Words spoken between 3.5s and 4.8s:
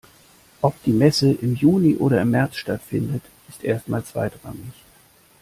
erst mal zweitrangig.